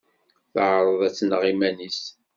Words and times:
Teɛreḍ 0.53 0.99
ad 1.07 1.13
tneɣ 1.17 1.41
iman-is. 1.51 2.01